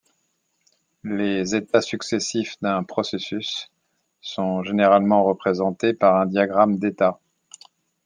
Les 1.03 1.55
états 1.55 1.79
successifs 1.83 2.55
d'un 2.59 2.81
processus 2.83 3.69
sont 4.19 4.63
généralement 4.63 5.23
représentées 5.23 5.93
par 5.93 6.15
un 6.15 6.25
diagramme 6.25 6.79
d'état. 6.79 7.19